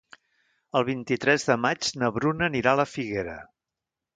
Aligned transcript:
El 0.79 0.85
vint-i-tres 0.87 1.45
de 1.49 1.57
maig 1.67 1.91
na 2.05 2.09
Bruna 2.17 2.49
anirà 2.51 2.73
a 2.75 2.81
la 2.83 2.87
Figuera. 2.95 3.37